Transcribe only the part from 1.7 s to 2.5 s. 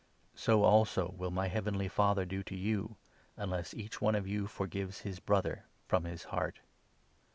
Father do